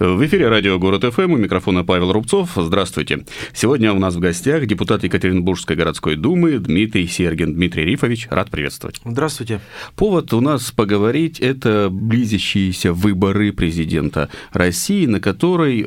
[0.00, 2.52] В эфире радио «Город ФМ» у микрофона Павел Рубцов.
[2.56, 3.26] Здравствуйте.
[3.52, 7.52] Сегодня у нас в гостях депутат Екатеринбургской городской думы Дмитрий Сергин.
[7.52, 8.98] Дмитрий Рифович, рад приветствовать.
[9.04, 9.60] Здравствуйте.
[9.96, 15.84] Повод у нас поговорить– это близящиеся выборы президента России, на которой,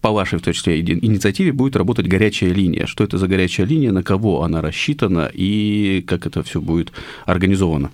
[0.00, 2.86] по вашей, в том числе, инициативе будет работать горячая линия.
[2.86, 6.90] Что это за горячая линия, на кого она рассчитана и как это все будет
[7.26, 7.90] организовано?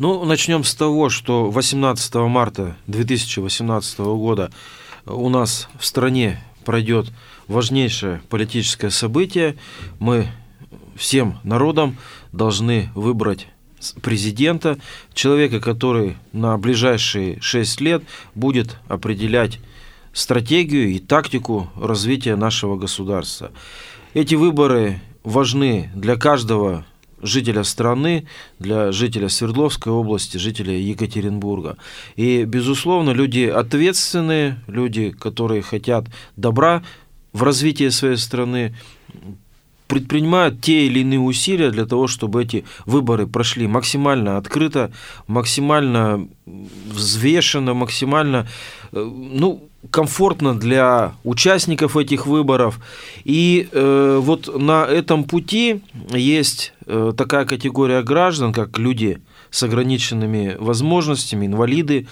[0.00, 4.50] Ну, начнем с того, что 18 марта 2018 года
[5.04, 7.12] у нас в стране пройдет
[7.48, 9.56] важнейшее политическое событие.
[9.98, 10.26] Мы
[10.96, 11.98] всем народам
[12.32, 13.46] должны выбрать
[14.00, 14.78] президента,
[15.12, 18.02] человека, который на ближайшие шесть лет
[18.34, 19.58] будет определять
[20.14, 23.52] стратегию и тактику развития нашего государства.
[24.14, 26.86] Эти выборы важны для каждого
[27.22, 28.26] жителя страны,
[28.58, 31.76] для жителя Свердловской области, жителя Екатеринбурга.
[32.16, 36.82] И, безусловно, люди ответственные, люди, которые хотят добра
[37.32, 38.74] в развитии своей страны,
[39.90, 44.92] предпринимают те или иные усилия для того, чтобы эти выборы прошли максимально открыто,
[45.26, 48.46] максимально взвешенно, максимально,
[48.92, 52.78] э, ну, комфортно для участников этих выборов.
[53.24, 55.80] И э, вот на этом пути
[56.12, 62.06] есть э, такая категория граждан, как люди с ограниченными возможностями, инвалиды,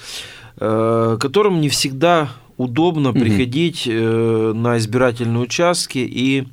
[0.56, 3.20] э, которым не всегда удобно mm-hmm.
[3.20, 6.48] приходить э, на избирательные участки и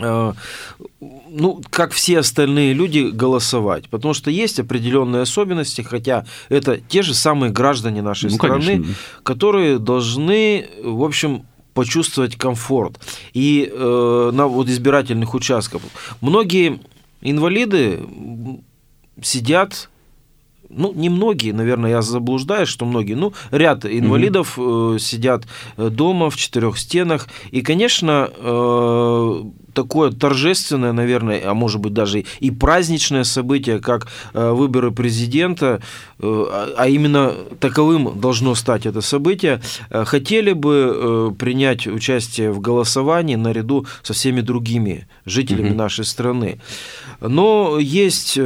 [0.00, 3.88] ну, как все остальные люди, голосовать.
[3.88, 8.94] Потому что есть определенные особенности, хотя это те же самые граждане нашей ну, страны, конечно.
[9.22, 13.00] которые должны, в общем, почувствовать комфорт.
[13.32, 15.82] И э, на вот избирательных участках
[16.20, 16.80] многие
[17.20, 18.00] инвалиды
[19.22, 19.90] сидят
[20.70, 24.98] ну, не многие, наверное, я заблуждаюсь, что многие, ну, ряд инвалидов угу.
[24.98, 27.28] сидят э, дома в четырех стенах.
[27.52, 28.30] И, конечно,
[29.74, 35.80] такое торжественное, наверное, а может быть даже и праздничное событие, как э, выборы президента,
[36.18, 42.60] э, а, а именно таковым должно стать это событие, э, хотели бы принять участие в
[42.60, 45.78] голосовании наряду со всеми другими жителями угу.
[45.78, 46.60] нашей страны.
[47.20, 48.38] Но есть,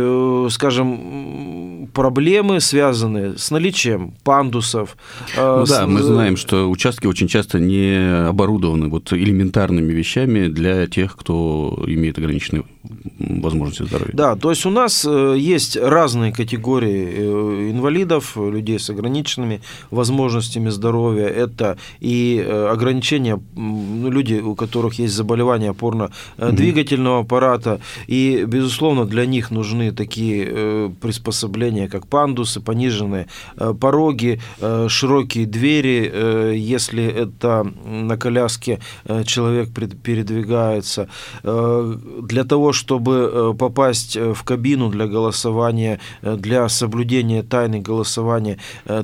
[0.50, 4.97] скажем, проблемы, связанные с наличием пандусов.
[5.37, 5.71] Ну, с...
[5.71, 11.84] Да, мы знаем, что участки очень часто не оборудованы вот элементарными вещами для тех, кто
[11.87, 12.65] имеет ограниченные
[13.19, 14.12] возможности здоровья.
[14.15, 19.60] Да, то есть у нас э, есть разные категории э, инвалидов, людей с ограниченными
[19.91, 21.26] возможностями здоровья.
[21.26, 29.26] Это и э, ограничения, ну, люди, у которых есть заболевания опорно-двигательного аппарата, и, безусловно, для
[29.26, 33.26] них нужны такие приспособления, как пандусы, пониженные
[33.81, 34.41] пороги,
[34.88, 38.81] широкие двери, если это на коляске
[39.25, 41.09] человек передвигается.
[41.43, 48.59] Для того, чтобы э, попасть э, в кабину для голосования, э, для соблюдения тайны голосования,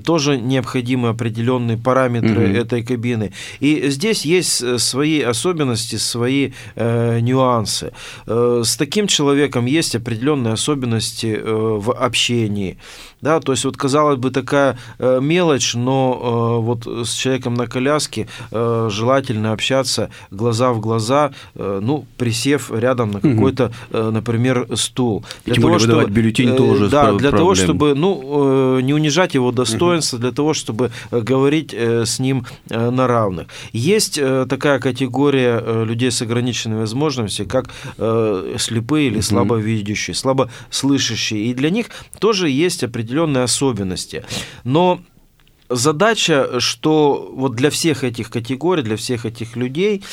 [0.04, 2.56] тоже необходимы определенные параметры угу.
[2.56, 3.32] этой кабины.
[3.60, 7.92] И здесь есть свои особенности, свои э, нюансы.
[8.26, 12.78] С таким человеком есть определенные особенности в общении.
[13.24, 19.52] Да, то есть вот казалось бы такая мелочь, но вот с человеком на коляске желательно
[19.52, 25.24] общаться глаза в глаза, ну присев рядом на какой-то э, например, стул.
[25.44, 27.36] Для Тем того, более выдавать бюллетень э, тоже Да, для проблем.
[27.36, 33.06] того, чтобы ну, э, не унижать его достоинство, для того, чтобы говорить с ним на
[33.06, 33.48] равных.
[33.72, 37.70] Есть такая категория людей с ограниченными возможностями, как
[38.58, 41.46] слепые или слабовидящие, слабослышащие.
[41.46, 41.86] И для них
[42.18, 43.13] тоже есть определенные
[43.44, 44.24] особенности.
[44.64, 45.00] Но
[45.68, 50.04] задача, что вот для всех этих категорий, для всех этих людей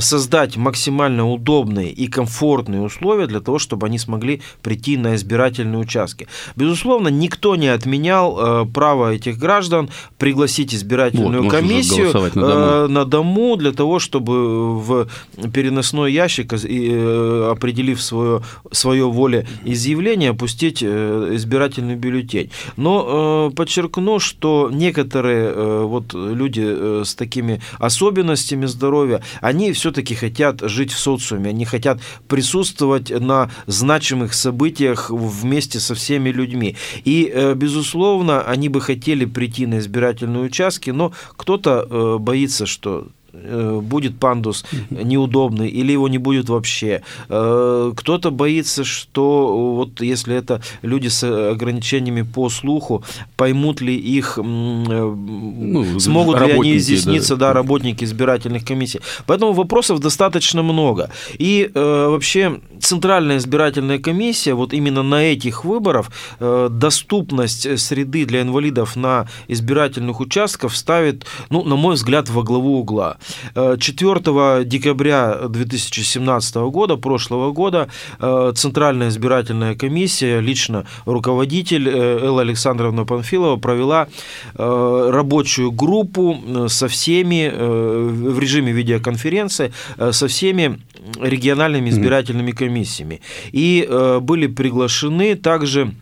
[0.00, 6.28] создать максимально удобные и комфортные условия для того, чтобы они смогли прийти на избирательные участки.
[6.56, 9.88] Безусловно, никто не отменял э, право этих граждан
[10.18, 12.46] пригласить избирательную вот, комиссию на дому.
[12.46, 15.08] Э, на дому для того, чтобы в
[15.52, 22.50] переносной ящик, определив свое, свое волеизъявление, опустить избирательный бюллетень.
[22.76, 30.92] Но подчеркну, что некоторые вот люди с такими особенностями здоровья, они они все-таки хотят жить
[30.92, 36.76] в социуме, они хотят присутствовать на значимых событиях вместе со всеми людьми.
[37.04, 43.08] И, э, безусловно, они бы хотели прийти на избирательные участки, но кто-то э, боится, что
[43.32, 47.02] будет пандус неудобный или его не будет вообще.
[47.28, 53.04] Э, кто-то боится, что вот если это люди с ограничениями по слуху,
[53.36, 57.48] поймут ли их, ну, смогут ли они изъясниться, да.
[57.48, 59.00] да, работники избирательных комиссий.
[59.26, 61.10] Поэтому вопросов достаточно много.
[61.38, 69.28] И вообще Центральная избирательная комиссия вот именно на этих выборах доступность среды для инвалидов на
[69.48, 73.18] избирательных участках ставит, ну, на мой взгляд, во главу угла.
[73.54, 77.88] 4 э, декабря 2017 года, прошлого года,
[78.20, 84.08] э, Центральная избирательная комиссия, лично руководитель э, Элла Александровна Панфилова провела
[84.54, 89.72] рабочую группу со всеми в режиме видеоконференции
[90.10, 90.80] со всеми
[91.20, 93.20] региональными избирательными комиссиями.
[93.52, 93.88] И
[94.20, 95.94] были приглашены также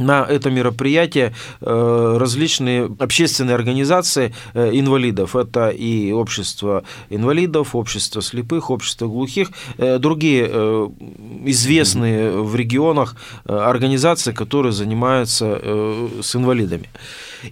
[0.00, 5.36] на это мероприятие э, различные общественные организации э, инвалидов.
[5.36, 10.40] Это и общество инвалидов, общество слепых, общество глухих, э, другие
[11.44, 15.60] известные в регионах организации, которые занимаются
[16.22, 16.88] с инвалидами.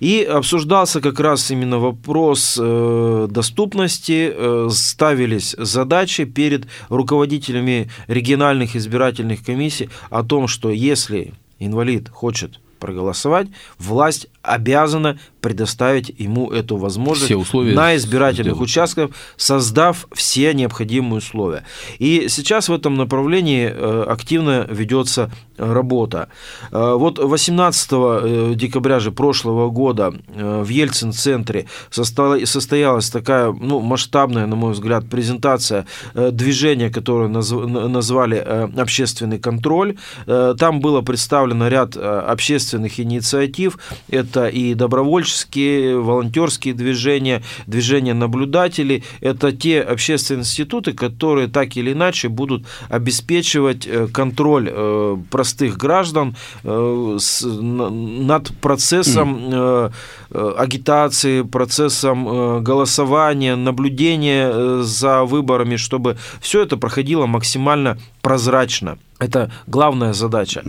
[0.01, 4.35] И обсуждался как раз именно вопрос доступности,
[4.71, 14.29] ставились задачи перед руководителями региональных избирательных комиссий о том, что если инвалид хочет проголосовать, власть
[14.43, 18.71] обязана предоставить ему эту возможность все условия на избирательных сделать.
[18.71, 21.65] участках, создав все необходимые условия.
[21.99, 26.29] И сейчас в этом направлении э, активно ведется работа.
[26.73, 34.57] Э, вот 18 э, декабря же прошлого года в Ельцин-центре состоялась такая ну, масштабная, на
[34.57, 38.37] мой взгляд, презентация движения, которое назвали
[38.77, 39.97] «Общественный контроль».
[40.27, 43.79] Там было представлено ряд общественных инициатив.
[44.09, 49.05] Это и добровольческие, волонтерские движения, движения наблюдателей.
[49.21, 56.37] Это те общественные институты, которые так или иначе будут обеспечивать э, контроль э, простых граждан
[56.65, 59.91] э, над процессом
[60.31, 68.99] агитации, процессом голосования, наблюдения за выборами, чтобы все это проходило максимально прозрачно.
[69.19, 70.63] Это главная задача.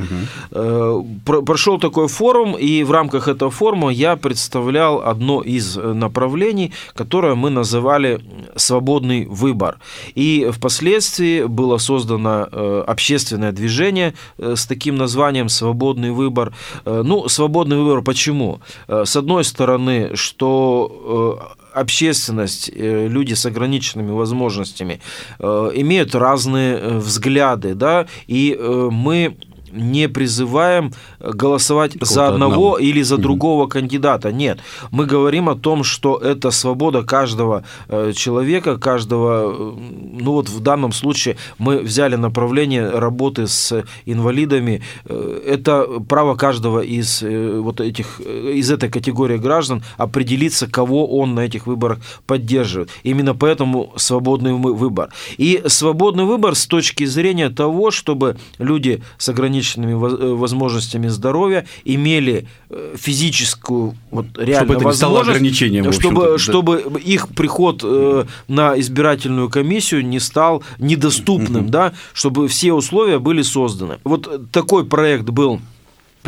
[0.51, 1.43] Угу.
[1.45, 7.49] Прошел такой форум, и в рамках этого форума я представлял одно из направлений, которое мы
[7.49, 8.19] называли
[8.55, 9.77] «свободный выбор».
[10.15, 16.53] И впоследствии было создано э, общественное движение э, с таким названием «свободный выбор».
[16.85, 18.59] Ну, свободный выбор почему?
[18.87, 24.99] С одной стороны, что общественность, э, люди с ограниченными возможностями
[25.39, 28.57] э, имеют разные э, взгляды, да, и
[28.91, 29.37] мы
[29.71, 34.31] не призываем голосовать за одного, одного или за другого mm кандидата.
[34.31, 34.59] Нет.
[34.91, 39.53] Мы говорим о том, что это свобода каждого э, человека, каждого...
[39.53, 39.73] Э,
[40.19, 44.81] ну вот в данном случае мы взяли направление работы с инвалидами.
[45.05, 51.41] Э, это право каждого из вот этих из этой категории граждан определиться, кого он на
[51.41, 52.89] этих выборах поддерживает.
[53.03, 55.09] Именно поэтому свободный выбор.
[55.37, 61.65] И свободный выбор с точки зрения того, чтобы люди с ограниченными ограниченными э, возможностями здоровья
[61.85, 66.37] имели э, физическую вот реально чтобы это возможность, стало ограничением, чтобы, да.
[66.37, 73.41] чтобы их приход э, на избирательную комиссию не стал недоступным, да, чтобы все условия были
[73.41, 73.99] созданы.
[74.03, 75.59] Вот такой проект был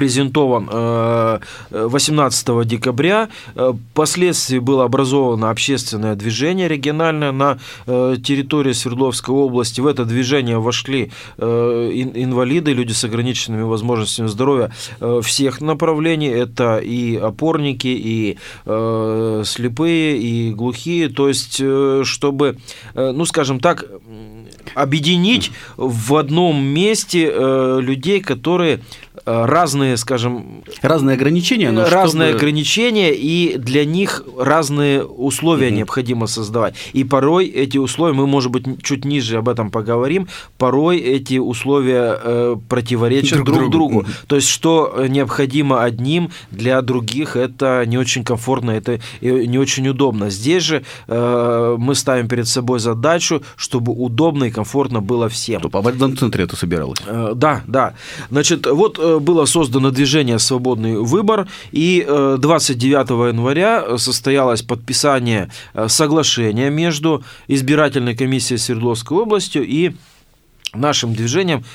[0.02, 0.68] презентован
[1.70, 3.30] 18 э, декабря.
[3.54, 9.80] Э, впоследствии было образовано общественное движение региональное на э, территории Свердловской области.
[9.80, 14.72] В это движение вошли инвалиды, люди с ограниченными возможностями здоровья
[15.22, 16.30] всех направлений.
[16.30, 21.10] Это и опорники, и слепые, и глухие.
[21.10, 21.62] То есть,
[22.04, 22.58] чтобы,
[22.96, 23.86] ну, скажем так,
[24.76, 27.32] объединить в одном месте
[27.80, 30.64] людей, которые Э, разные, скажем...
[30.82, 31.72] Разные ограничения?
[31.72, 32.40] Но разные чтобы...
[32.40, 35.76] ограничения, и для них разные условия угу.
[35.76, 36.76] необходимо создавать.
[36.94, 42.20] И порой эти условия, мы, может быть, чуть ниже об этом поговорим, порой эти условия
[42.22, 44.02] э, противоречат друг, друг другу.
[44.02, 44.06] другу.
[44.28, 50.30] То есть, что необходимо одним, для других это не очень комфортно, это не очень удобно.
[50.30, 55.60] Здесь же э, мы ставим перед собой задачу, чтобы удобно и комфортно было всем.
[55.60, 57.00] Чтобы в этом центре это собиралось.
[57.06, 57.94] Э, да, да.
[58.30, 65.88] Значит, вот э, было создано движение «Свободный выбор», и 29 э, января состоялось подписание э,
[65.88, 69.94] соглашения между избирательной комиссией Свердловской областью и
[70.74, 71.66] нашим движением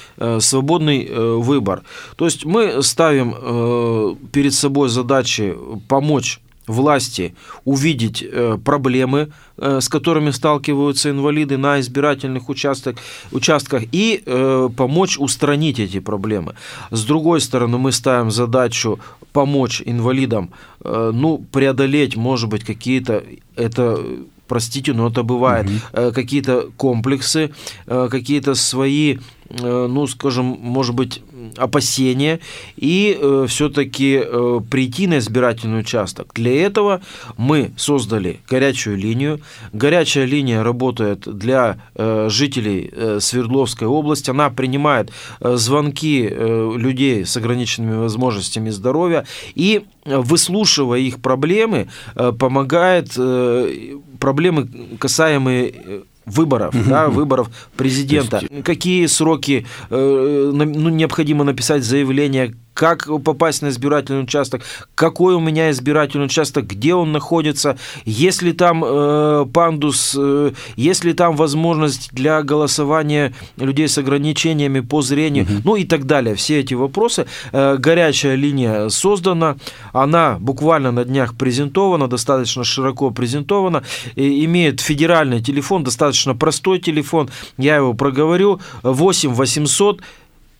[0.41, 1.07] свободный
[1.39, 1.83] выбор.
[2.17, 5.55] То есть мы ставим перед собой задачи
[5.87, 12.97] помочь власти увидеть э, проблемы, э, с которыми сталкиваются инвалиды на избирательных участках,
[13.33, 16.55] участках и э, помочь устранить эти проблемы.
[16.91, 18.99] С другой стороны, мы ставим задачу
[19.33, 20.51] помочь инвалидам
[20.83, 23.23] ну, преодолеть, может быть, какие-то
[23.55, 24.01] это
[24.49, 26.13] простите, но это бывает, угу.
[26.13, 27.51] какие-то комплексы,
[27.87, 29.19] какие-то свои
[29.61, 31.23] ну, скажем, может быть,
[31.57, 32.41] опасения
[32.77, 36.33] и э, все-таки э, прийти на избирательный участок.
[36.35, 37.01] Для этого
[37.37, 39.41] мы создали горячую линию.
[39.73, 44.31] Горячая линия работает для э, жителей э, Свердловской области.
[44.31, 45.11] Она принимает
[45.41, 49.25] э, звонки э, людей с ограниченными возможностями здоровья
[49.55, 58.41] и выслушивая их проблемы, э, помогает э, проблемы, касаемые выборов, да, выборов президента.
[58.43, 58.65] Есть...
[58.65, 64.63] Какие сроки э, ну, необходимо написать заявление, как попасть на избирательный участок,
[64.95, 71.03] какой у меня избирательный участок, где он находится, есть ли там э, пандус, э, есть
[71.03, 75.53] ли там возможность для голосования людей с ограничениями по зрению, угу.
[75.65, 76.35] ну и так далее.
[76.35, 77.27] Все эти вопросы.
[77.53, 79.57] Э, горячая линия создана,
[79.95, 83.85] она буквально на днях презентована, достаточно широко презентована,
[84.17, 90.03] и имеет федеральный телефон, достаточно простой телефон, я его проговорю, 8 800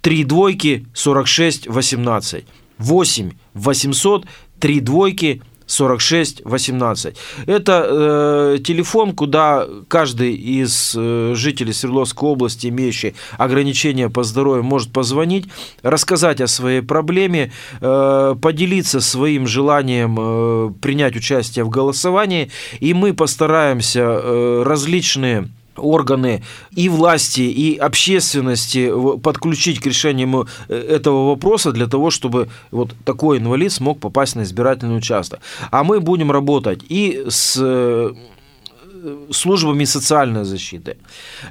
[0.07, 2.45] 3 двойки 46 18.
[2.79, 4.27] 8 800
[4.61, 7.17] 3 двойки 46 18.
[7.47, 14.93] Это э, телефон, куда каждый из э, жителей Свердловской области, имеющий ограничения по здоровью, может
[14.93, 15.47] позвонить,
[15.83, 23.13] рассказать о своей проблеме, э, поделиться своим желанием э, принять участие в голосовании, и мы
[23.13, 26.43] постараемся э, различные органы
[26.75, 33.39] и власти, и общественности подключить к решению э, этого вопроса для того, чтобы вот такой
[33.39, 35.41] инвалид смог попасть на избирательный участок.
[35.71, 38.15] А мы будем работать и с э,
[39.31, 40.97] службами социальной защиты.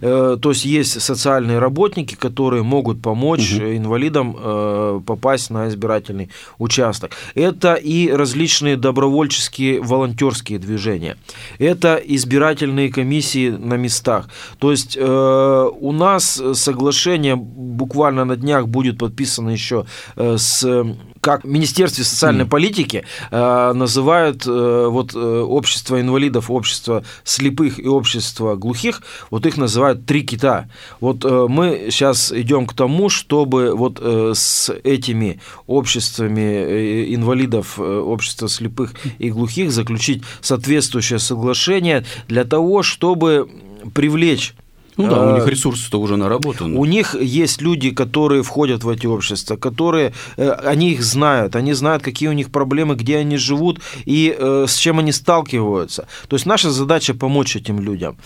[0.02, 3.66] Э, то есть есть социальные работники, которые могут помочь угу.
[3.66, 7.12] инвалидам э, попасть на избирательный участок.
[7.36, 11.18] Это и различные добровольческие волонтерские движения.
[11.60, 14.30] Это избирательные комиссии на местах.
[14.60, 19.86] То есть э, у нас соглашение буквально на днях будет подписано еще
[20.16, 20.86] с
[21.26, 22.50] как в Министерстве социальной mm.
[22.50, 29.02] политики э, называют э, вот э, общество инвалидов, общество слепых и общество глухих,
[29.32, 30.70] вот их называют три кита.
[31.00, 37.82] Вот э, мы сейчас идем к тому, чтобы вот э, с этими обществами инвалидов, э,
[37.82, 43.50] общества слепых и глухих заключить соответствующее соглашение для того, чтобы
[43.96, 44.54] привлечь
[44.98, 46.78] ну да, у них а, ресурсы-то уже наработаны.
[46.78, 51.74] У них есть люди, которые входят в эти общества, которые, э, они их знают, они
[51.74, 56.08] знают, какие у них проблемы, где они живут и э, с чем они сталкиваются.
[56.28, 58.18] То есть наша задача помочь этим людям.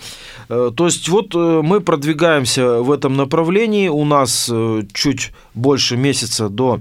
[0.49, 4.51] Э, то есть вот мы продвигаемся в этом направлении, у нас
[4.93, 6.79] чуть больше месяца до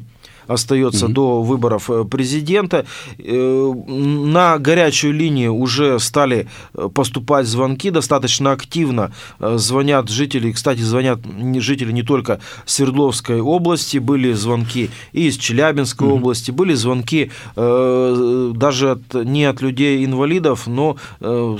[0.49, 1.13] остается угу.
[1.13, 2.87] до выборов э, президента.
[3.19, 9.13] Э, на горячую линию уже стали э, поступать звонки достаточно активно.
[9.41, 11.21] Звонят жители, кстати, звонят
[11.59, 16.17] жители не только Свердловской области, были звонки и из Челябинской угу.
[16.17, 20.97] области, были звонки даже от, не от людей-инвалидов, но,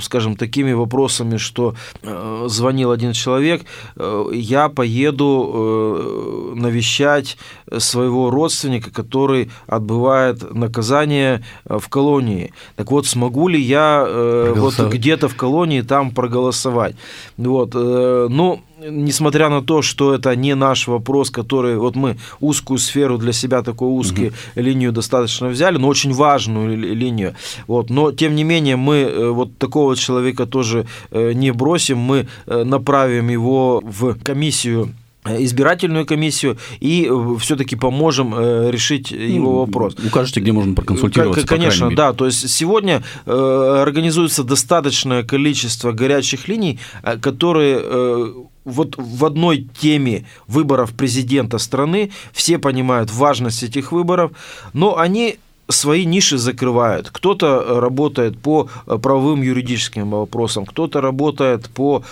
[0.01, 1.75] скажем, такими вопросами, что
[2.47, 3.63] звонил один человек,
[4.33, 7.37] я поеду навещать
[7.77, 12.51] своего родственника, преступника, который отбывает наказание э, в колонии.
[12.75, 16.95] Так вот, смогу ли я э, вот где-то в колонии там проголосовать?
[17.37, 18.59] Вот, э, ну,
[18.91, 23.61] несмотря на то, что это не наш вопрос, который вот мы узкую сферу для себя
[23.61, 24.61] такую узкую угу.
[24.61, 27.33] линию достаточно взяли, но очень важную линию.
[27.67, 33.81] Вот, но тем не менее мы вот такого человека тоже не бросим, мы направим его
[33.83, 34.89] в комиссию
[35.25, 39.95] избирательную комиссию и э, все-таки поможем э, решить его ну, вопрос.
[40.05, 41.45] Укажете, где можно проконсультироваться?
[41.45, 42.13] Конечно, да.
[42.13, 46.79] То есть сегодня э, организуется достаточное количество горячих линий,
[47.21, 48.33] которые
[48.65, 54.31] вот в одной теме выборов президента страны все понимают важность этих выборов,
[54.73, 57.09] но они свои ниши закрывают.
[57.11, 62.03] Кто-то работает по правовым юридическим вопросам, кто-то работает по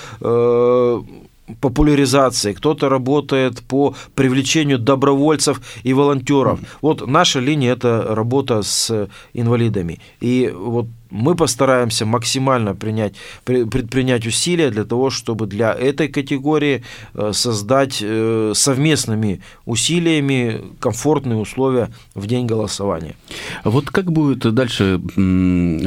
[1.61, 6.59] популяризации, кто-то работает по привлечению добровольцев и волонтеров.
[6.81, 9.99] Вот наша линия– это работа с инвалидами.
[10.21, 16.83] И вот мы постараемся максимально принять, предпринять усилия для того, чтобы для этой категории
[17.13, 23.15] э, создать э, совместными усилиями комфортные условия в день голосования.
[23.63, 24.99] Вот как будет дальше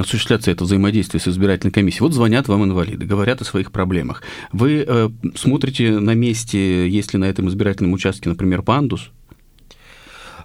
[0.01, 2.03] осуществляться это взаимодействие с избирательной комиссией?
[2.03, 4.23] Вот звонят вам инвалиды, говорят о своих проблемах.
[4.53, 9.11] Вы э, смотрите на месте, есть ли на этом избирательном участке, например, пандус,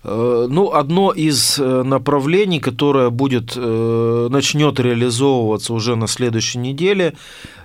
[0.08, 7.14] ну, одно из э, направлений, которое будет, э, начнет реализовываться уже на следующей неделе,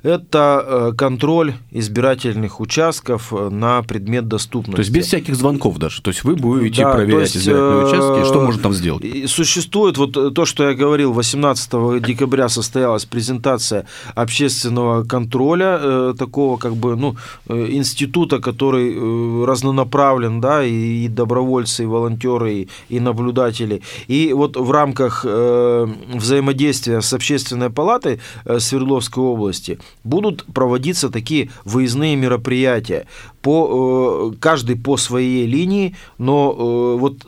[0.03, 4.77] это контроль избирательных участков на предмет доступности.
[4.77, 6.03] То есть без всяких звонков даже.
[6.03, 8.29] То есть вы будете да, проверять есть, избирательные участки.
[8.29, 9.31] Что можно там сделать?
[9.31, 16.97] Существует вот то, что я говорил, 18 декабря состоялась презентация общественного контроля, такого как бы,
[16.97, 17.17] ну,
[17.49, 23.83] института, который разнонаправлен, да, и добровольцы, и волонтеры волонтеры и наблюдатели.
[24.09, 31.51] И вот в рамках э, взаимодействия с общественной палатой э, Свердловской области будут проводиться такие
[31.65, 33.07] выездные мероприятия.
[33.43, 37.27] По, э, каждый по своей линии, но вот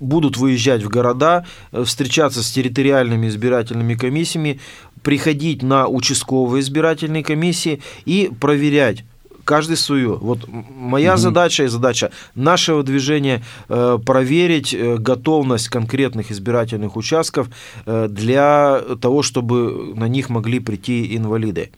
[0.00, 1.46] будут выезжать в города,
[1.84, 4.60] встречаться с территориальными избирательными комиссиями,
[5.02, 9.04] приходить на участковые избирательные комиссии и проверять
[9.50, 10.16] каждый свою.
[10.16, 10.38] Вот
[10.76, 11.20] моя угу.
[11.20, 17.48] задача и задача нашего движения э, проверить э, готовность конкретных избирательных участков
[17.86, 21.70] э, для того, чтобы на них могли прийти инвалиды.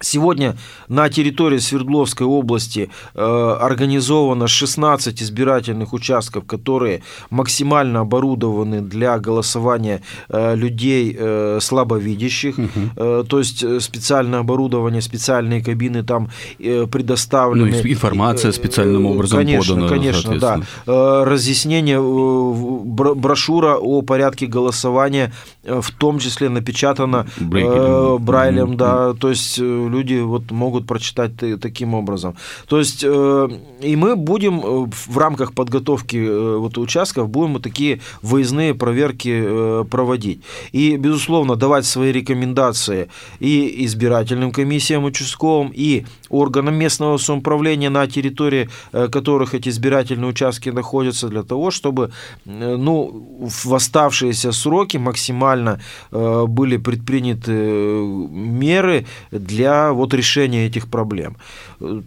[0.00, 0.56] Сегодня
[0.88, 10.54] на территории Свердловской области э, организовано 16 избирательных участков, которые максимально оборудованы для голосования э,
[10.54, 12.58] людей э, слабовидящих.
[12.58, 12.70] Угу.
[12.96, 17.70] Э, то есть э, специальное оборудование, специальные кабины там э, предоставлены.
[17.70, 19.88] Ну, информация специальным образом конечно, подана.
[19.88, 20.60] Конечно, да.
[20.86, 25.32] Э, разъяснение, э, брошюра о порядке голосования,
[25.64, 28.74] э, в том числе напечатана э, Брайлем, угу.
[28.74, 29.14] да.
[29.14, 32.34] То есть люди вот могут прочитать таким образом.
[32.68, 33.48] То есть э,
[33.80, 39.84] и мы будем э, в рамках подготовки э, вот участков будем вот такие выездные проверки
[39.90, 40.40] проводить.
[40.72, 43.08] И, безусловно, давать свои рекомендации
[43.40, 51.28] и избирательным комиссиям участковым, и органам местного самоуправления на территории которых эти избирательные участки находятся,
[51.28, 52.10] для того, чтобы
[52.44, 61.36] ну, в оставшиеся сроки максимально были предприняты меры для вот решения этих проблем.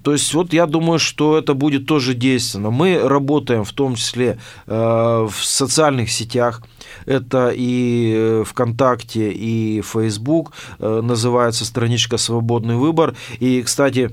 [0.03, 2.71] То есть вот я думаю, что это будет тоже действенно.
[2.71, 6.61] Мы работаем в том числе э, в социальных сетях,
[7.05, 13.15] это и э, ВКонтакте, и Facebook, э, называется страничка «Свободный выбор».
[13.39, 14.11] И, кстати,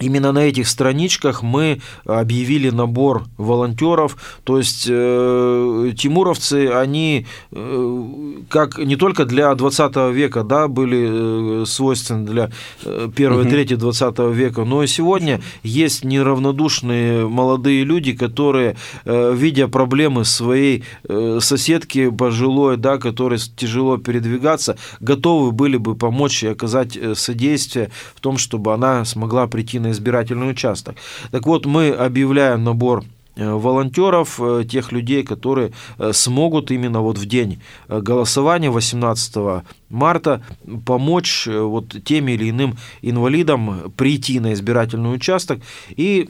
[0.00, 8.02] Именно на этих страничках мы объявили набор волонтеров, то есть э, тимуровцы, они э,
[8.48, 12.50] как не только для 20 века да, были э, свойственны для
[12.84, 13.50] э, первой угу.
[13.50, 20.84] трети 20 века, но и сегодня есть неравнодушные молодые люди, которые, э, видя проблемы своей
[21.08, 27.90] э, соседки пожилой, да, которой тяжело передвигаться, готовы были бы помочь и оказать э, содействие
[28.14, 30.96] в том, чтобы она смогла прийти на избирательный участок.
[31.30, 33.04] Так вот, мы объявляем набор
[33.36, 40.42] э, волонтеров, э, тех людей, которые э, смогут именно вот в день голосования 18 марта
[40.86, 46.28] помочь вот тем или иным инвалидам прийти на избирательный участок и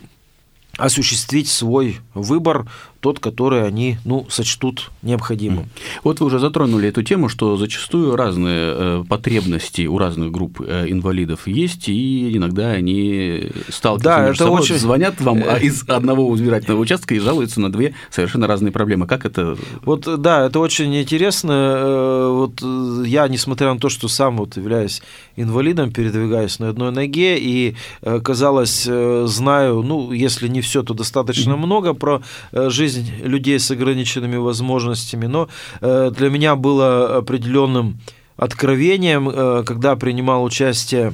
[0.76, 2.66] осуществить свой выбор
[3.00, 5.70] тот, который они ну, сочтут необходимым.
[6.04, 10.86] Вот вы уже затронули эту тему, что зачастую разные э, потребности у разных групп э,
[10.88, 14.76] инвалидов есть, и иногда они сталкиваются да, между собой, очень...
[14.76, 19.06] звонят вам а из одного избирательного участка и жалуются на две совершенно разные проблемы.
[19.06, 19.56] Как это?
[19.82, 21.52] Вот да, это очень интересно.
[21.52, 22.60] Э, вот
[23.06, 25.00] я, несмотря на то, что сам вот являюсь
[25.36, 27.76] инвалидом, передвигаюсь на одной ноге, и,
[28.22, 34.36] казалось, знаю, ну, если не все, то достаточно много про жизнь жизнь людей с ограниченными
[34.36, 35.48] возможностями, но
[35.80, 38.00] э, для меня было определенным
[38.36, 41.12] откровением, э, когда принимал участие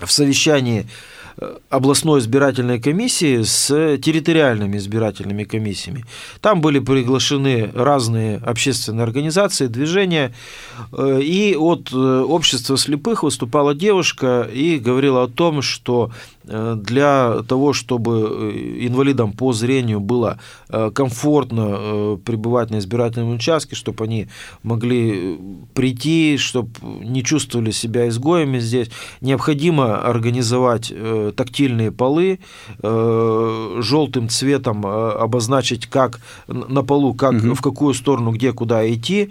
[0.00, 0.86] в совещании
[1.36, 3.66] Э, областной избирательной комиссии с
[3.98, 6.04] территориальными избирательными комиссиями.
[6.40, 10.32] Там были приглашены разные общественные организации, движения,
[10.96, 16.12] и от общества слепых выступала девушка и говорила о том, что
[16.46, 24.28] для того, чтобы инвалидам по зрению было комфортно пребывать на избирательном участке, чтобы они
[24.62, 25.38] могли
[25.74, 32.38] прийти, чтобы не чувствовали себя изгоями здесь, необходимо организовать э, тактильные полы,
[32.82, 37.54] э, желтым цветом э, обозначить, как на полу, как угу.
[37.54, 39.30] в какую сторону, где, куда идти.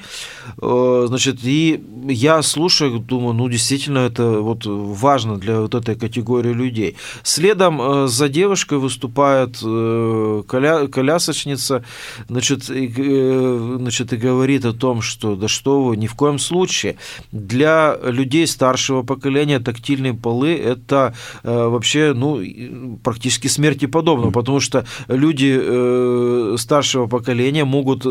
[0.61, 6.53] Э, значит, и я слушаю, думаю, ну действительно это вот важно для вот этой категории
[6.53, 6.95] людей.
[7.23, 11.83] Следом э, за девушкой выступает э, коля, колясочница,
[12.27, 16.39] значит, и, э, значит, и говорит о том, что да что вы, ни в коем
[16.39, 16.97] случае
[17.31, 21.13] для людей старшего поколения тактильные полы это
[21.43, 28.05] вообще ну практически смерти подобно, потому что люди старшего поколения могут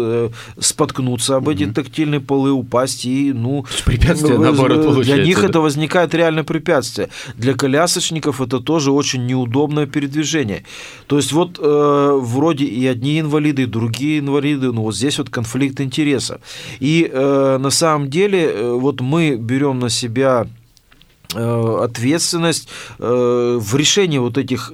[0.59, 5.14] споткнуться об эти тактильные полы, упасть и ну препятствие наоборот получается.
[5.14, 7.09] Для них это возникает реальное препятствие.
[7.37, 10.64] Для колясочников это тоже очень неудобное передвижение.
[11.06, 15.30] То есть вот э, вроде и одни инвалиды, и другие инвалиды, ну вот здесь вот
[15.30, 16.40] конфликт интересов.
[16.80, 20.46] И э, на самом деле э, вот мы берем на себя
[21.34, 22.68] э, ответственность
[22.98, 24.72] э, в решении вот этих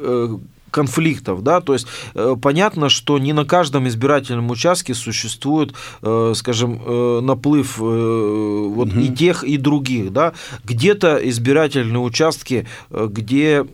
[0.71, 6.81] конфликтов, да, то есть э, понятно, что не на каждом избирательном участке существует, э, скажем,
[6.85, 9.01] э, наплыв вот угу.
[9.01, 10.33] и тех, и других, да,
[10.65, 13.67] где-то избирательные участки, где,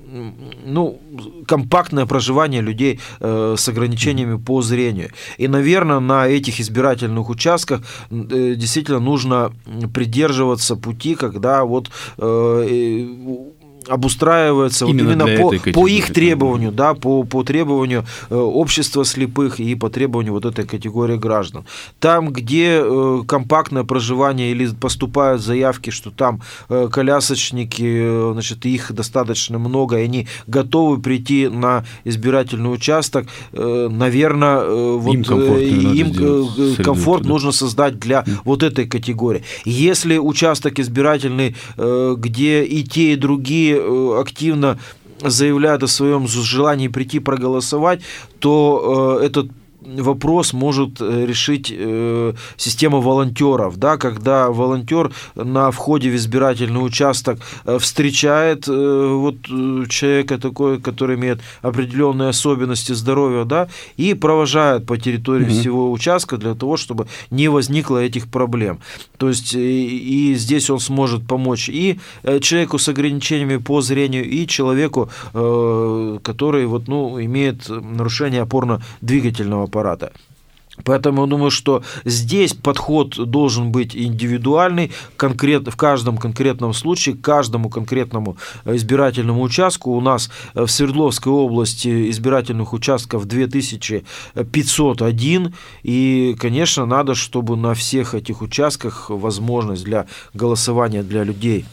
[0.65, 1.01] ну,
[1.47, 9.53] компактное проживание людей с ограничениями по зрению, и, наверное, на этих избирательных участках действительно нужно
[9.93, 11.91] придерживаться пути, когда вот
[13.89, 19.61] обустраивается именно, вот именно по, по их требованию, да, по, по требованию э, общества слепых
[19.61, 21.65] и по требованию вот этой категории граждан.
[22.01, 29.59] Там, где э, компактное проживание или поступают заявки, что там э, колясочники, значит, их достаточно
[29.59, 34.65] много, и они готовы прийти на избирательный участок, наверное,
[34.97, 39.43] вот им комфорт, им комфорт нужно создать для вот этой категории.
[39.65, 44.79] Если участок избирательный, где и те, и другие Э, активно
[45.21, 48.03] заявляют о своем желании прийти проголосовать,
[48.41, 49.49] то э, этот
[49.87, 57.39] вопрос может э, решить э, система волонтеров, да, когда волонтер на входе в избирательный участок
[57.65, 59.37] э, встречает вот
[59.89, 65.53] человека такой, который имеет определенные особенности здоровья, да, и провожает по территории угу.
[65.53, 68.81] всего участка для того, чтобы не возникло этих проблем.
[69.19, 71.99] То есть и, и здесь он сможет помочь и
[72.41, 80.13] человеку с ограничениями по зрению, и человеку, который вот, ну, имеет нарушение опорно-двигательного аппарата.
[80.85, 87.71] Поэтому я думаю, что здесь подход должен быть индивидуальный, конкрет, в каждом конкретном случае, каждому
[87.71, 89.93] конкретному избирательному участку.
[89.93, 98.43] У нас в Свердловской области избирательных участков 2501, и, конечно, надо, чтобы на всех этих
[98.43, 101.67] участках возможность для голосования для людей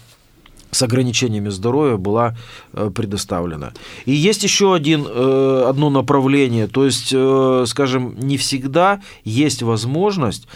[0.72, 2.36] с ограничениями здоровья была
[2.74, 3.74] э, предоставлена.
[4.06, 10.48] И есть еще один, э, одно направление, то есть, э, скажем, не всегда есть возможность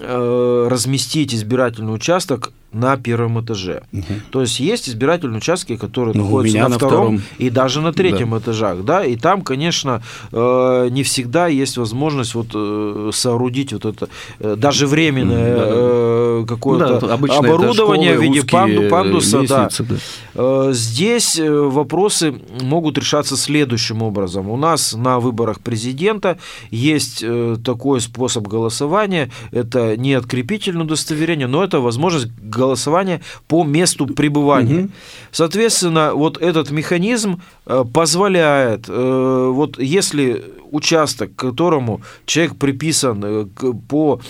[0.00, 3.82] разместить избирательный участок на первом этаже.
[3.92, 4.04] Угу.
[4.30, 7.92] То есть есть избирательные участки, которые ну, находятся на, на втором, втором и даже на
[7.92, 8.38] третьем да.
[8.38, 10.02] этажах, да, и там, конечно,
[10.32, 17.00] э, не всегда есть возможность вот э, соорудить вот это э, даже временное э, какое-то
[17.06, 19.94] да, оборудование школы, в виде панду, пандуса, лестницы, да.
[20.34, 20.72] да.
[20.72, 24.48] Здесь вопросы могут решаться следующим образом.
[24.50, 26.38] У нас на выборах президента
[26.70, 27.24] есть
[27.64, 32.28] такой способ голосования, это не открепительное удостоверение, но это возможность
[32.58, 34.80] голосования по месту пребывания.
[34.80, 34.90] Угу.
[35.32, 43.46] Соответственно, вот этот механизм э, позволяет, э, вот если участок, к которому человек приписан э,
[43.88, 44.20] по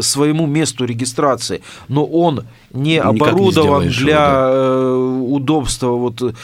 [0.00, 5.34] своему месту регистрации, но он не оборудован не для его, да.
[5.36, 6.34] удобства вот,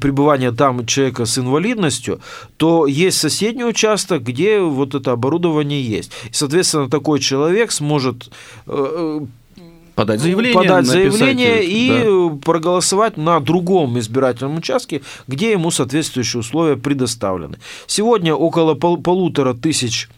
[0.00, 2.20] пребывания там человека с инвалидностью,
[2.56, 6.12] то есть соседний участок, где вот это оборудование есть.
[6.30, 8.30] И, соответственно, такой человек сможет
[9.96, 12.38] подать заявление, подать заявление и да.
[12.44, 17.58] проголосовать на другом избирательном участке, где ему соответствующие условия предоставлены.
[17.88, 20.08] Сегодня около пол полутора тысяч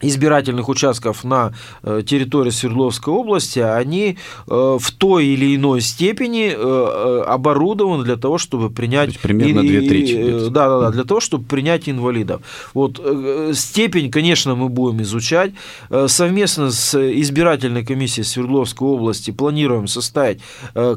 [0.00, 7.22] избирательных участков на э, территории Свердловской области, они э, в той или иной степени э,
[7.26, 9.14] оборудованы для того, чтобы принять...
[9.14, 10.48] То примерно две трети.
[10.50, 12.42] Да, да, да, для того, чтобы принять инвалидов.
[12.74, 13.00] Вот
[13.54, 15.52] степень, конечно, мы будем изучать.
[16.06, 20.40] Совместно с избирательной комиссией Свердловской области планируем составить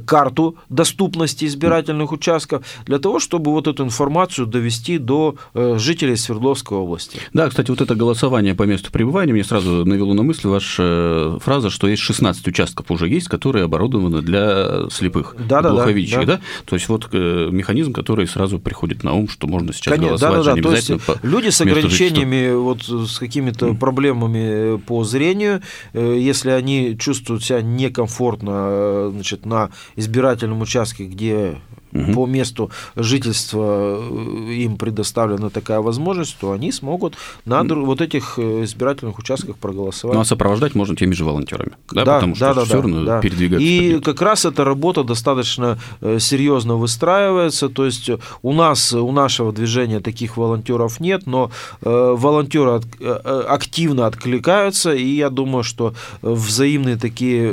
[0.06, 7.20] карту доступности избирательных участков для того, чтобы вот эту информацию довести до жителей Свердловской области.
[7.34, 11.70] Да, кстати, вот это голосование по месту пребывания, мне сразу навело на мысль ваша фраза,
[11.70, 16.42] что есть 16 участков уже есть, которые оборудованы для слепых, да, глуховидящих, да, да, да?
[16.66, 20.46] То есть вот э, механизм, который сразу приходит на ум, что можно сейчас Конечно, голосовать,
[20.46, 20.70] да, да, да.
[20.70, 20.92] То есть
[21.24, 25.62] люди с ограничениями, вот с какими-то проблемами по зрению,
[25.94, 31.58] э, если они чувствуют себя некомфортно значит, на избирательном участке, где
[31.92, 32.14] угу.
[32.14, 38.64] по месту жительства э, им предоставлена такая возможность, то они смогут на вот этих э,
[38.64, 40.16] избирательных участках проголосовать.
[40.16, 42.82] Ну а сопровождать можно теми же волонтерами, да, да потому что да, да, все да,
[42.82, 43.20] равно да.
[43.22, 43.66] передвигаться.
[43.66, 48.10] И как раз эта работа достаточно э, серьезно выстраивается, то есть
[48.42, 51.52] у нас, у нашего движения таких волонтеров нет, но
[51.82, 57.52] волонтеры активно откликаются, и я думаю, что взаимные такие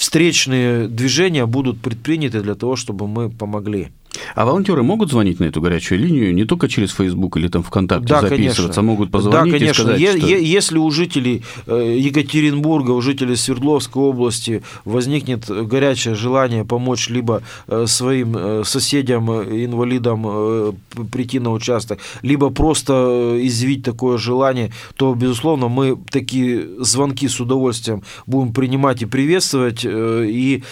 [0.00, 3.88] встречные движения будут предприняты для того, чтобы мы помогли.
[4.34, 8.08] А волонтеры могут звонить на эту горячую линию не только через Facebook или там ВКонтакте
[8.08, 8.82] да, записываться, конечно.
[8.82, 9.82] могут позвонить да, конечно.
[9.82, 10.26] и сказать, е- что...
[10.26, 17.86] Если у жителей э, Екатеринбурга, у жителей Свердловской области возникнет горячее желание помочь либо э,
[17.86, 20.76] своим э, соседям, инвалидам
[21.12, 28.02] прийти на участок, либо просто изъявить такое желание, то, безусловно, мы такие звонки с удовольствием
[28.26, 30.62] будем принимать и приветствовать, и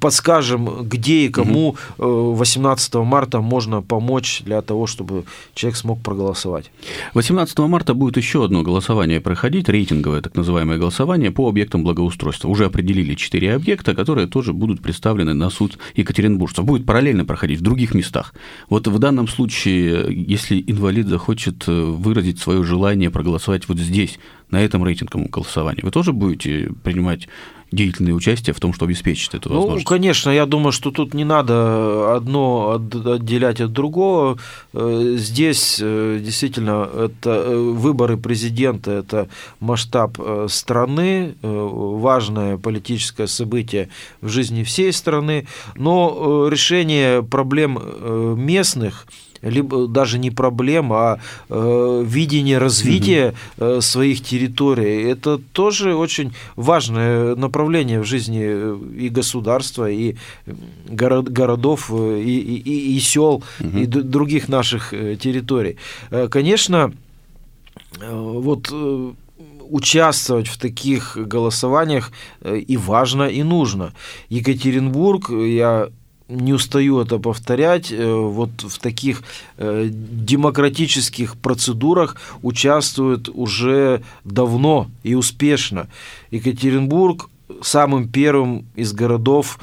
[0.00, 6.70] подскажем, где и кому 18 18 марта можно помочь для того, чтобы человек смог проголосовать.
[7.14, 12.48] 18 марта будет еще одно голосование проходить, рейтинговое так называемое голосование по объектам благоустройства.
[12.48, 16.64] Уже определили четыре объекта, которые тоже будут представлены на суд екатеринбуржцев.
[16.64, 18.32] Будет параллельно проходить в других местах.
[18.68, 24.18] Вот в данном случае, если инвалид захочет э, выразить свое желание проголосовать вот здесь,
[24.50, 27.28] на этом рейтинговом голосовании, вы тоже будете принимать
[27.70, 29.84] деятельное участие в том, что обеспечит эту ну, возможность?
[29.84, 34.38] Ну, конечно, я думаю, что тут не надо одно отделять от другого.
[34.72, 39.28] Э, здесь э, действительно это э, выборы президента, это
[39.60, 43.88] масштаб страны, важное политическое событие
[44.20, 47.78] в жизни всей страны, но решение проблем
[48.36, 49.06] местных
[49.42, 55.02] либо даже не проблем, а э, видение развития э, своих территорий.
[55.02, 60.16] Это тоже очень важное направление в жизни э, и государства, и
[60.88, 63.78] город, городов, э, и, и, и сел, угу.
[63.78, 65.76] и других наших э, территорий.
[66.30, 66.92] Конечно,
[68.00, 68.72] вот
[69.70, 72.12] участвовать в таких голосованиях
[72.44, 73.92] и важно, и нужно.
[74.28, 75.88] Екатеринбург, я
[76.28, 79.22] не устаю это повторять, э, вот в таких
[79.56, 85.88] э, демократических процедурах участвует уже давно и успешно.
[86.30, 87.30] Екатеринбург
[87.62, 89.58] самым первым из городов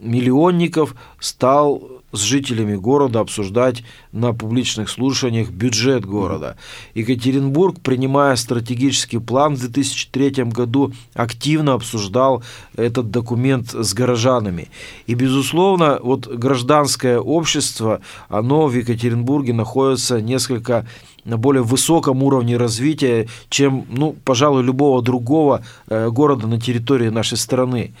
[0.00, 6.56] миллионников стал с жителями города обсуждать на публичных слушаниях бюджет города.
[6.94, 12.42] Екатеринбург, принимая стратегический план в 2003 году, активно обсуждал
[12.76, 14.68] этот документ с горожанами.
[15.06, 20.86] И, безусловно, вот гражданское общество, оно в Екатеринбурге находится несколько
[21.24, 27.38] на более высоком уровне развития, чем, ну, пожалуй, любого другого э, города на территории нашей
[27.38, 27.92] страны.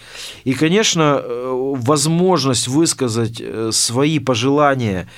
[0.44, 5.08] И, конечно, э, возможность высказать э, свои пожелания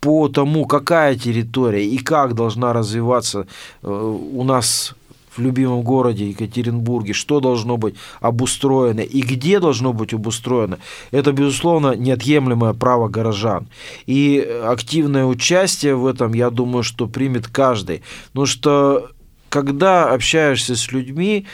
[0.00, 3.48] по тому, какая территория и как должна развиваться
[3.82, 4.94] у нас
[5.38, 10.78] в любимом городе Екатеринбурге, что должно быть обустроено и где должно быть обустроено,
[11.10, 13.68] это, безусловно, неотъемлемое право горожан.
[14.06, 18.02] И активное участие в этом, я думаю, что примет каждый.
[18.28, 19.10] Потому что
[19.48, 21.46] когда общаешься с людьми,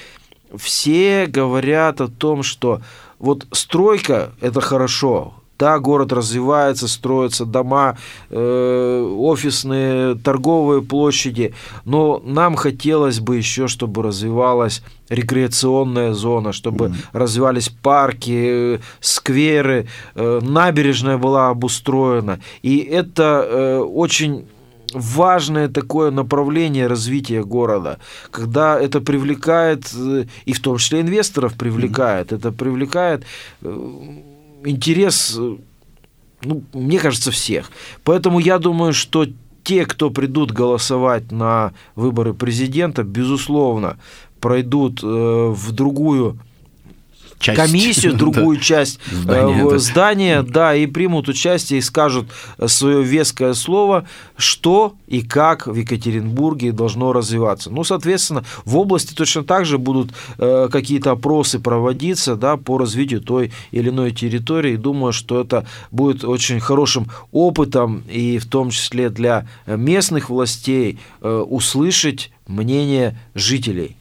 [0.56, 2.80] все говорят о том, что
[3.18, 7.96] вот стройка– это хорошо, да, город развивается, строятся дома,
[8.30, 17.04] э, офисные, торговые площади, но нам хотелось бы еще, чтобы развивалась рекреационная зона, чтобы mm-hmm.
[17.12, 22.40] развивались парки, скверы, э, набережная была обустроена.
[22.62, 24.46] И это э, очень
[24.92, 27.98] важное такое направление развития города,
[28.30, 32.36] когда это привлекает, э, и в том числе инвесторов привлекает, mm-hmm.
[32.36, 33.24] это привлекает
[33.62, 34.33] э,
[34.64, 35.56] интерес, э,
[36.42, 37.70] ну, мне кажется, всех.
[38.02, 39.26] Поэтому я думаю, что
[39.62, 43.98] те, кто придут голосовать на выборы президента, безусловно,
[44.40, 46.38] пройдут э, в другую
[47.38, 47.58] часть.
[47.58, 49.78] комиссию, другую часть Здания, э, да.
[49.78, 52.26] здания, да, и примут участие и скажут
[52.66, 57.70] свое веское слово, что и как в Екатеринбурге должно развиваться.
[57.70, 63.20] Ну, соответственно, в области точно так же будут э, какие-то опросы проводиться да, по развитию
[63.20, 64.76] той или иной территории.
[64.76, 71.44] Думаю, что это будет очень хорошим опытом и в том числе для местных властей э,
[71.48, 73.96] услышать мнение жителей.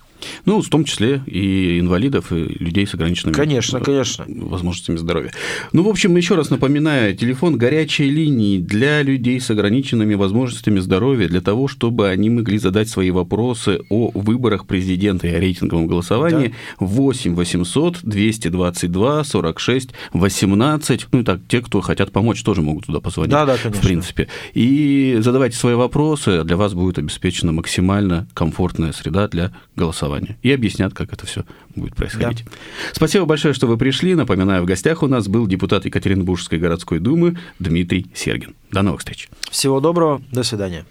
[0.45, 4.25] Ну, в том числе и инвалидов, и людей с ограниченными Конечно, конечно.
[4.27, 5.31] возможностями здоровья.
[5.71, 11.27] Ну, в общем, еще раз напоминаю, телефон горячей линии для людей с ограниченными возможностями здоровья,
[11.27, 16.53] для того, чтобы они могли задать свои вопросы о выборах президента и о рейтинговом голосовании.
[16.79, 16.85] Да.
[16.85, 21.07] 8 800 222 46 18.
[21.11, 23.31] Ну, и так, те, кто хотят помочь, тоже могут туда позвонить.
[23.31, 23.81] Да, да, конечно.
[23.81, 24.27] В принципе.
[24.53, 30.93] И задавайте свои вопросы, для вас будет обеспечена максимально комфортная среда для голосования и объяснят,
[30.93, 31.43] как это все
[31.75, 32.45] будет происходить.
[32.45, 32.51] Да.
[32.93, 34.15] Спасибо большое, что вы пришли.
[34.15, 38.55] Напоминаю, в гостях у нас был депутат Екатеринбургской городской думы Дмитрий Сергин.
[38.71, 39.29] До новых встреч.
[39.49, 40.21] Всего доброго.
[40.31, 40.85] До свидания.